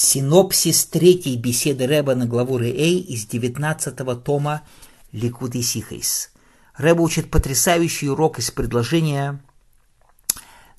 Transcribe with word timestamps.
Синопсис 0.00 0.86
третьей 0.86 1.36
беседы 1.36 1.88
Рэба 1.88 2.14
на 2.14 2.24
главу 2.24 2.56
Реэй 2.56 3.00
из 3.00 3.26
19-го 3.26 4.14
тома 4.14 4.62
Ликут 5.10 5.56
и 5.56 5.62
Сихайс. 5.62 6.30
Рэба 6.76 7.02
учит 7.02 7.32
потрясающий 7.32 8.08
урок 8.08 8.38
из 8.38 8.52
предложения 8.52 9.42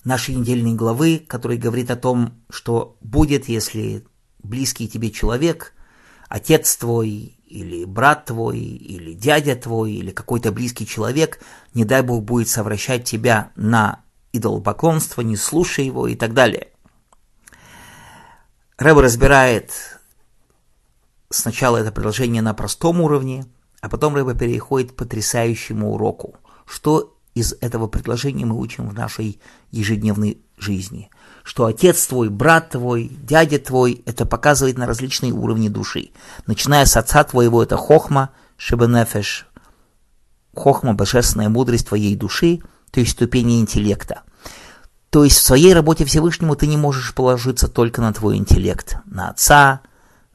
нашей 0.04 0.36
недельной 0.36 0.72
главы, 0.72 1.22
который 1.28 1.58
говорит 1.58 1.90
о 1.90 1.96
том, 1.96 2.32
что 2.48 2.96
будет, 3.02 3.50
если 3.50 4.06
близкий 4.42 4.88
тебе 4.88 5.10
человек, 5.10 5.74
отец 6.30 6.74
твой, 6.76 7.36
или 7.46 7.84
брат 7.84 8.24
твой, 8.24 8.58
или 8.58 9.12
дядя 9.12 9.54
твой, 9.54 9.92
или 9.92 10.12
какой-то 10.12 10.50
близкий 10.50 10.86
человек, 10.86 11.40
не 11.74 11.84
дай 11.84 12.00
Бог, 12.00 12.24
будет 12.24 12.48
совращать 12.48 13.04
тебя 13.04 13.52
на 13.54 14.00
идолопоклонство, 14.32 15.20
не 15.20 15.36
слушай 15.36 15.84
его 15.84 16.08
и 16.08 16.14
так 16.14 16.32
далее. 16.32 16.69
Рэб 18.80 18.96
разбирает 18.96 19.72
сначала 21.28 21.76
это 21.76 21.92
предложение 21.92 22.40
на 22.40 22.54
простом 22.54 23.02
уровне, 23.02 23.44
а 23.82 23.90
потом 23.90 24.14
Рэба 24.14 24.32
переходит 24.32 24.92
к 24.92 24.96
потрясающему 24.96 25.92
уроку. 25.92 26.36
Что 26.64 27.14
из 27.34 27.52
этого 27.60 27.88
предложения 27.88 28.46
мы 28.46 28.58
учим 28.58 28.88
в 28.88 28.94
нашей 28.94 29.38
ежедневной 29.70 30.40
жизни? 30.56 31.10
Что 31.44 31.66
отец 31.66 32.06
твой, 32.06 32.30
брат 32.30 32.70
твой, 32.70 33.08
дядя 33.08 33.58
твой, 33.58 34.02
это 34.06 34.24
показывает 34.24 34.78
на 34.78 34.86
различные 34.86 35.32
уровни 35.32 35.68
души. 35.68 36.12
Начиная 36.46 36.86
с 36.86 36.96
отца 36.96 37.22
твоего, 37.24 37.62
это 37.62 37.76
хохма, 37.76 38.30
шебенефеш, 38.56 39.46
хохма, 40.54 40.94
божественная 40.94 41.50
мудрость 41.50 41.88
твоей 41.88 42.16
души, 42.16 42.62
то 42.92 43.00
есть 43.00 43.12
ступени 43.12 43.60
интеллекта. 43.60 44.22
То 45.10 45.24
есть 45.24 45.38
в 45.38 45.42
своей 45.42 45.74
работе 45.74 46.04
Всевышнему 46.04 46.54
ты 46.54 46.68
не 46.68 46.76
можешь 46.76 47.14
положиться 47.14 47.66
только 47.66 48.00
на 48.00 48.12
твой 48.12 48.36
интеллект, 48.36 48.96
на 49.06 49.30
отца, 49.30 49.80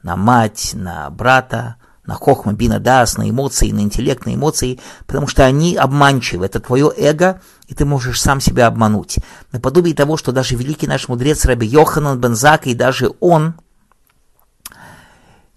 на 0.02 0.16
мать, 0.16 0.72
на 0.74 1.08
брата, 1.08 1.76
на 2.04 2.14
хохма, 2.14 2.52
бина, 2.52 2.78
дас, 2.78 3.16
на 3.16 3.28
эмоции, 3.28 3.72
на 3.72 3.80
интеллект, 3.80 4.26
на 4.26 4.34
эмоции, 4.34 4.78
потому 5.06 5.26
что 5.26 5.44
они 5.44 5.76
обманчивы. 5.76 6.44
Это 6.44 6.60
твое 6.60 6.92
эго, 6.94 7.40
и 7.68 7.74
ты 7.74 7.86
можешь 7.86 8.20
сам 8.20 8.40
себя 8.40 8.66
обмануть. 8.66 9.18
Наподобие 9.50 9.94
того, 9.94 10.18
что 10.18 10.30
даже 10.30 10.56
великий 10.56 10.86
наш 10.86 11.08
мудрец 11.08 11.46
Раби 11.46 11.66
Йоханан 11.66 12.20
Бензак, 12.20 12.66
и 12.66 12.74
даже 12.74 13.10
он 13.20 13.54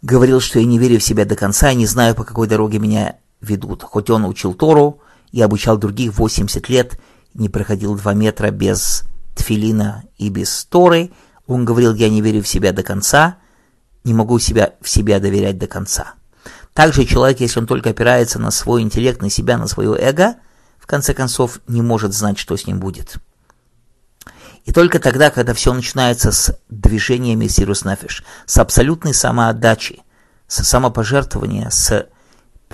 говорил, 0.02 0.40
что 0.40 0.60
я 0.60 0.66
не 0.66 0.80
верю 0.80 1.00
в 1.00 1.04
себя 1.04 1.26
до 1.26 1.36
конца, 1.36 1.72
и 1.72 1.76
не 1.76 1.86
знаю, 1.86 2.16
по 2.16 2.24
какой 2.24 2.48
дороге 2.48 2.80
меня 2.80 3.18
ведут. 3.42 3.84
Хоть 3.84 4.10
он 4.10 4.24
учил 4.24 4.54
Тору 4.54 5.02
и 5.32 5.42
обучал 5.42 5.78
других 5.78 6.14
80 6.18 6.70
лет, 6.70 7.00
не 7.34 7.50
проходил 7.50 7.96
два 7.96 8.14
метра 8.14 8.50
без 8.50 9.09
тфилина 9.40 10.04
и 10.18 10.30
без 10.30 10.66
Торы. 10.66 11.12
Он 11.48 11.66
говорил, 11.66 11.96
я 11.96 12.10
не 12.10 12.22
верю 12.22 12.44
в 12.44 12.48
себя 12.48 12.72
до 12.72 12.84
конца, 12.84 13.38
не 14.04 14.14
могу 14.14 14.40
себя, 14.40 14.74
в 14.82 14.90
себя 14.90 15.20
доверять 15.20 15.58
до 15.58 15.68
конца. 15.68 16.14
Также 16.74 17.06
человек, 17.06 17.40
если 17.40 17.60
он 17.60 17.68
только 17.68 17.90
опирается 17.90 18.40
на 18.40 18.52
свой 18.52 18.82
интеллект, 18.82 19.22
на 19.22 19.30
себя, 19.30 19.58
на 19.58 19.68
свое 19.68 19.96
эго, 20.00 20.36
в 20.78 20.86
конце 20.86 21.14
концов 21.14 21.60
не 21.68 21.82
может 21.82 22.14
знать, 22.14 22.38
что 22.38 22.56
с 22.56 22.68
ним 22.68 22.80
будет. 22.80 23.18
И 24.66 24.72
только 24.72 25.00
тогда, 25.00 25.30
когда 25.32 25.54
все 25.54 25.74
начинается 25.74 26.32
с 26.32 26.58
движениями 26.70 27.48
Сирус 27.48 27.84
Нафиш, 27.84 28.24
с 28.46 28.58
абсолютной 28.58 29.14
самоотдачи, 29.14 30.04
с 30.48 30.64
самопожертвования, 30.64 31.70
с 31.70 32.08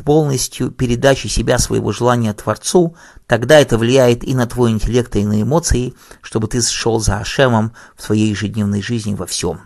полностью 0.04 0.72
передачи 0.72 1.28
себя, 1.28 1.58
своего 1.58 1.92
желания 1.92 2.34
Творцу, 2.34 2.96
тогда 3.28 3.60
это 3.60 3.78
влияет 3.78 4.24
и 4.24 4.36
на 4.36 4.46
твой 4.46 4.72
интеллект, 4.72 5.16
и 5.16 5.26
на 5.26 5.42
эмоции, 5.42 5.94
чтобы 6.22 6.48
ты 6.48 6.62
шел 6.62 7.00
за 7.00 7.18
Ашемом 7.18 7.74
в 7.96 8.04
своей 8.04 8.30
ежедневной 8.30 8.82
жизни 8.82 9.16
во 9.16 9.26
всем. 9.26 9.62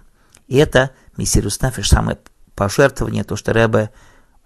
И 0.47 0.57
это 0.57 0.91
Мессирус 1.17 1.59
Нафиш, 1.61 1.89
самое 1.89 2.19
пожертвование, 2.55 3.23
то, 3.23 3.35
что 3.35 3.53
Рэбе 3.53 3.91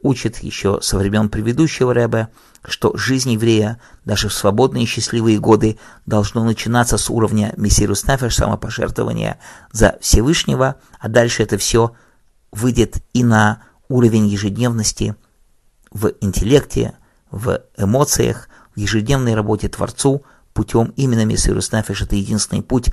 учит 0.02 0.40
еще 0.40 0.80
со 0.82 0.98
времен 0.98 1.30
предыдущего 1.30 1.94
Рэбе, 1.94 2.30
что 2.66 2.96
жизнь 2.96 3.32
еврея 3.32 3.80
даже 4.06 4.30
в 4.30 4.34
свободные 4.34 4.84
и 4.84 4.88
счастливые 4.88 5.40
годы 5.40 5.80
должно 6.06 6.44
начинаться 6.44 6.98
с 6.98 7.10
уровня 7.10 7.54
Мессирус 7.58 8.06
Нафиш, 8.06 8.36
самопожертвования 8.36 9.40
за 9.72 9.98
Всевышнего, 10.02 10.76
а 11.00 11.10
дальше 11.10 11.44
это 11.44 11.58
все 11.58 11.94
выйдет 12.52 12.98
и 13.14 13.24
на 13.24 13.64
уровень 13.90 14.28
ежедневности– 14.28 15.16
в 15.94 16.14
интеллекте, 16.22 16.96
в 17.32 17.62
эмоциях, 17.78 18.50
в 18.76 18.80
ежедневной 18.80 19.36
работе 19.36 19.70
Творцу 19.70 20.24
путем 20.54 20.94
именно 20.96 21.26
Мессирус 21.26 21.72
Нафиш. 21.72 22.02
Это 22.02 22.16
единственный 22.16 22.62
путь 22.62 22.90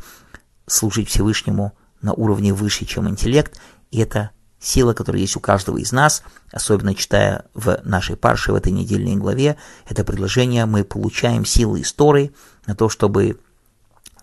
служить 0.66 1.08
Всевышнему 1.08 1.72
на 2.02 2.12
уровне 2.12 2.52
выше, 2.52 2.84
чем 2.84 3.08
интеллект. 3.08 3.58
И 3.90 3.98
это 3.98 4.30
сила, 4.60 4.92
которая 4.92 5.22
есть 5.22 5.36
у 5.36 5.40
каждого 5.40 5.78
из 5.78 5.90
нас, 5.90 6.22
особенно 6.52 6.94
читая 6.94 7.46
в 7.54 7.80
нашей 7.84 8.16
парше, 8.16 8.52
в 8.52 8.54
этой 8.54 8.72
недельной 8.72 9.16
главе, 9.16 9.56
это 9.88 10.04
предложение 10.04 10.66
мы 10.66 10.84
получаем 10.84 11.46
силы 11.46 11.80
истории 11.80 12.32
на 12.66 12.76
то, 12.76 12.90
чтобы 12.90 13.40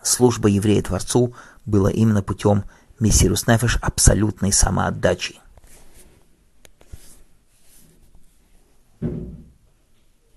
служба 0.03 0.47
еврея 0.47 0.83
Творцу 0.83 1.33
была 1.65 1.91
именно 1.91 2.21
путем 2.21 2.63
Мессирус 2.99 3.47
Нефеш 3.47 3.77
абсолютной 3.81 4.53
самоотдачи. 4.53 5.39